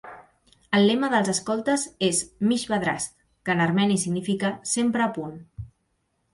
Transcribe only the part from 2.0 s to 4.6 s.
és "Misht Badrast", que en armeni significa